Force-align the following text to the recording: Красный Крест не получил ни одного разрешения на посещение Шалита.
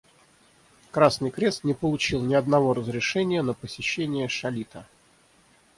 Красный 0.89 1.29
Крест 1.29 1.63
не 1.63 1.75
получил 1.75 2.23
ни 2.23 2.33
одного 2.33 2.73
разрешения 2.73 3.43
на 3.43 3.53
посещение 3.53 4.27
Шалита. 4.27 4.87